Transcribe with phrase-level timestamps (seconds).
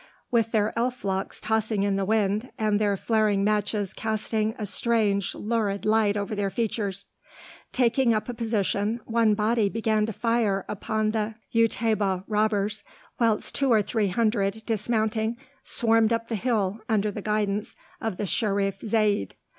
[0.31, 5.35] with their elf locks tossing in the wind, and their flaring matches casting a strange
[5.35, 7.05] lurid light over their features.
[7.71, 12.83] Taking up a position, one body began to fire upon the Utaybah robbers,
[13.19, 18.25] whilst two or three hundred, dismounting, swarmed up the hill under the guidance of the
[18.25, 19.35] Sherif Zayd.